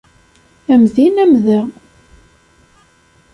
Am 0.73 0.83
din 0.93 1.15
am 1.23 1.33
da. 1.45 1.61